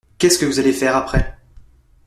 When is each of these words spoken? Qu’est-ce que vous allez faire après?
Qu’est-ce 0.17 0.39
que 0.39 0.47
vous 0.47 0.59
allez 0.59 0.73
faire 0.73 0.95
après? 0.95 1.37